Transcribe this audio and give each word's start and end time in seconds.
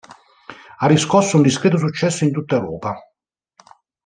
Ha 0.79 0.87
riscosso 0.87 1.35
un 1.37 1.43
discreto 1.43 1.77
successo 1.77 2.23
in 2.23 2.31
tutta 2.31 2.55
Europa. 2.55 2.97